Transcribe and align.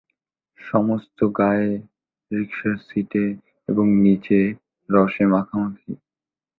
সমস্ত 0.59 1.19
গায়ে, 1.37 1.71
রিকশার 2.31 2.75
সিটে 2.87 3.25
এবং 3.69 3.85
নিচে 4.03 4.39
রসে 4.89 5.25
মাখামাখি। 5.25 5.91